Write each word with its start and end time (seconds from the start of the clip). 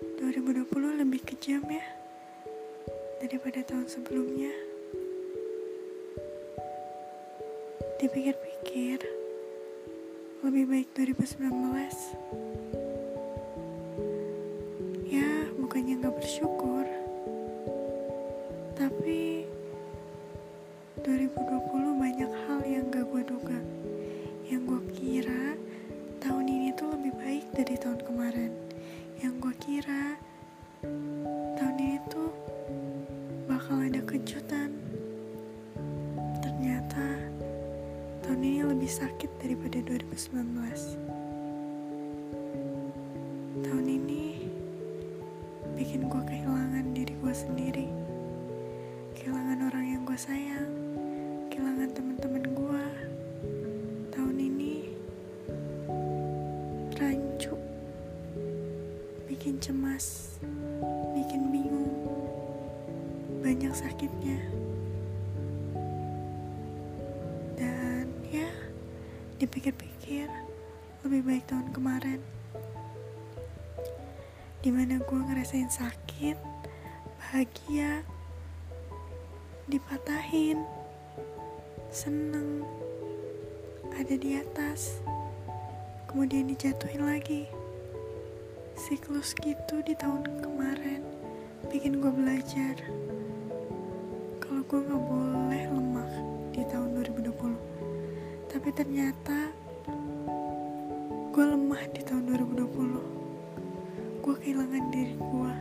2020 0.00 1.00
lebih 1.00 1.24
kejam 1.24 1.64
ya 1.64 1.86
daripada 3.24 3.64
tahun 3.64 3.88
sebelumnya. 3.88 4.52
Dipikir-pikir, 7.96 9.00
lebih 10.44 10.64
baik 10.68 10.88
2019. 10.92 12.85
Lebih 38.86 39.02
sakit 39.02 39.30
daripada 39.42 39.82
2019. 39.82 40.46
Tahun 43.66 43.82
ini 43.82 44.46
bikin 45.74 46.06
gue 46.06 46.22
kehilangan 46.22 46.94
diri 46.94 47.10
gue 47.18 47.34
sendiri. 47.34 47.90
Kehilangan 49.18 49.74
orang 49.74 49.86
yang 49.90 50.06
gue 50.06 50.14
sayang. 50.14 50.70
Kehilangan 51.50 51.98
teman-teman 51.98 52.46
gue. 52.46 52.84
Tahun 54.14 54.36
ini 54.38 54.94
rancu. 56.94 57.58
Bikin 59.26 59.58
cemas. 59.58 60.38
Bikin 61.10 61.50
bingung. 61.50 61.90
Banyak 63.42 63.74
sakitnya. 63.74 64.38
Dipikir-pikir 69.36 70.28
lebih 71.04 71.20
baik 71.20 71.44
tahun 71.44 71.68
kemarin. 71.76 72.20
Di 74.64 74.72
mana 74.72 74.96
gue 74.98 75.20
ngerasain 75.20 75.68
sakit, 75.68 76.40
bahagia, 77.20 78.00
dipatahin, 79.68 80.64
seneng, 81.92 82.64
ada 83.92 84.14
di 84.16 84.40
atas, 84.40 85.04
kemudian 86.08 86.48
dijatuhin 86.48 87.04
lagi. 87.04 87.44
Siklus 88.76 89.32
gitu 89.40 89.80
di 89.84 89.96
tahun 89.96 90.44
kemarin 90.44 91.00
bikin 91.72 91.96
gue 91.96 92.12
belajar 92.12 92.76
kalau 94.36 94.60
gue 94.68 94.80
gak 94.84 95.00
boleh 95.00 95.64
lemah 95.72 96.12
di 96.52 96.62
tahun 96.68 96.88
2020. 97.04 97.95
Tapi 98.56 98.72
ternyata 98.72 99.52
gue 101.28 101.44
lemah 101.44 101.92
di 101.92 102.00
tahun 102.00 102.24
2020. 102.56 104.24
Gue 104.24 104.34
kehilangan 104.40 104.84
diri 104.96 105.12
gue. 105.12 105.54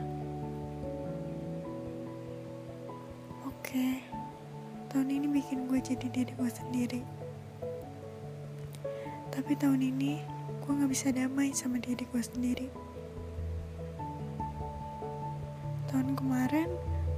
Oke, 3.51 3.99
tahun 4.95 5.11
ini 5.11 5.27
bikin 5.27 5.67
gue 5.67 5.75
jadi 5.83 6.07
diri 6.07 6.31
gue 6.39 6.47
sendiri. 6.47 7.03
Tapi 9.27 9.51
tahun 9.59 9.83
ini 9.83 10.23
gue 10.63 10.71
gak 10.79 10.87
bisa 10.87 11.11
damai 11.11 11.51
sama 11.51 11.83
diri 11.83 12.07
gue 12.07 12.23
sendiri. 12.23 12.71
Tahun 15.91 16.15
kemarin 16.15 16.71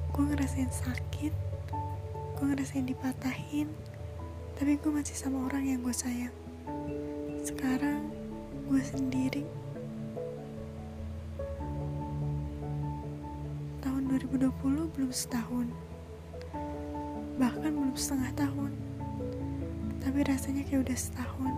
gue 0.09 0.23
ngerasain 0.25 0.73
sakit, 0.73 1.33
gue 2.33 2.45
ngerasain 2.49 2.89
dipatahin, 2.89 3.69
tapi 4.57 4.73
gue 4.81 4.89
masih 4.89 5.13
sama 5.13 5.45
orang 5.45 5.69
yang 5.69 5.79
gue 5.85 5.93
sayang. 5.93 6.33
Sekarang 7.45 8.09
gue 8.65 8.81
sendiri. 8.81 9.45
Tahun 13.85 14.01
2020 14.09 14.49
belum 14.97 15.11
setahun, 15.13 15.69
bahkan 17.37 17.69
belum 17.69 17.93
setengah 17.93 18.33
tahun, 18.33 18.73
tapi 20.01 20.25
rasanya 20.25 20.65
kayak 20.65 20.89
udah 20.89 20.97
setahun. 20.97 21.53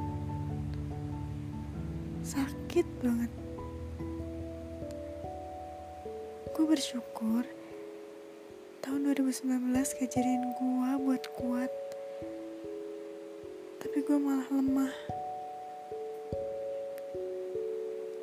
Sakit 2.27 2.87
banget. 2.99 3.31
Gue 6.51 6.65
bersyukur 6.67 7.47
tahun 8.83 9.15
2019 9.15 9.71
ngajarin 9.71 10.43
gue 10.59 10.91
buat 10.99 11.23
kuat. 11.39 11.71
Tapi 13.89 14.05
gue 14.05 14.21
malah 14.21 14.45
lemah. 14.53 14.93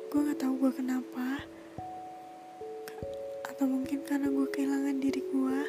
Gue 0.07 0.19
gak 0.31 0.39
tahu 0.39 0.63
gue 0.63 0.71
kenapa. 0.79 1.43
Atau 3.51 3.67
mungkin 3.67 3.99
karena 4.07 4.31
gue 4.31 4.47
kehilangan 4.47 4.95
diri 5.03 5.19
gue. 5.19 5.59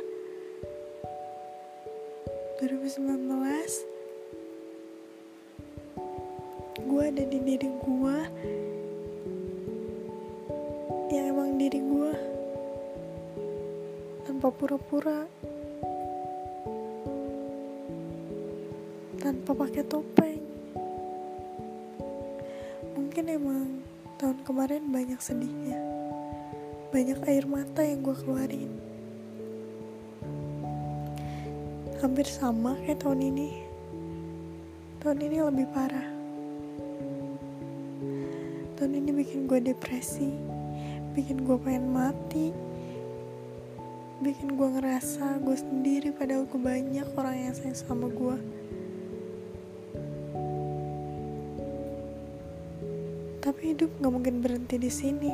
2019 2.63 3.27
gue 6.79 7.03
ada 7.03 7.25
di 7.27 7.39
diri 7.43 7.67
gue 7.67 8.19
yang 11.11 11.27
emang 11.35 11.59
diri 11.59 11.83
gue 11.83 12.15
tanpa 14.31 14.47
pura-pura 14.55 15.27
tanpa 19.29 19.53
pakai 19.53 19.85
topeng. 19.85 20.41
Mungkin 22.97 23.25
emang 23.29 23.85
tahun 24.17 24.41
kemarin 24.41 24.89
banyak 24.89 25.21
sedihnya. 25.21 25.77
Banyak 26.89 27.29
air 27.29 27.45
mata 27.45 27.85
yang 27.85 28.01
gue 28.01 28.17
keluarin. 28.25 28.73
Hampir 32.01 32.25
sama 32.25 32.73
kayak 32.81 33.05
tahun 33.05 33.29
ini. 33.29 33.51
Tahun 35.05 35.21
ini 35.21 35.45
lebih 35.45 35.69
parah. 35.77 36.09
Tahun 38.81 38.93
ini 38.97 39.13
bikin 39.13 39.45
gue 39.45 39.61
depresi. 39.61 40.33
Bikin 41.13 41.45
gue 41.45 41.61
pengen 41.61 41.93
mati. 41.93 42.49
Bikin 44.25 44.57
gue 44.57 44.69
ngerasa 44.73 45.37
gue 45.45 45.57
sendiri 45.61 46.17
padahal 46.17 46.49
gue 46.49 46.57
banyak 46.57 47.05
orang 47.13 47.37
yang 47.37 47.53
sayang 47.53 47.77
sama 47.77 48.09
gue 48.09 48.59
tapi 53.49 53.73
hidup 53.73 53.89
gak 54.05 54.13
mungkin 54.13 54.45
berhenti 54.45 54.77
di 54.77 54.93
sini. 54.93 55.33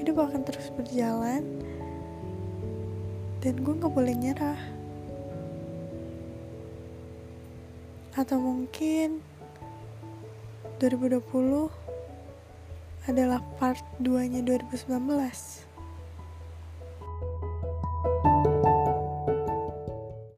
Hidup 0.00 0.16
akan 0.16 0.48
terus 0.48 0.72
berjalan. 0.72 1.44
Dan 3.44 3.60
gue 3.60 3.74
gak 3.76 3.92
boleh 3.92 4.16
nyerah. 4.16 4.56
Atau 8.16 8.40
mungkin 8.40 9.20
2020 10.80 11.68
adalah 13.04 13.44
part 13.60 13.84
2 14.00 14.32
nya 14.32 14.40
2019 14.40 15.71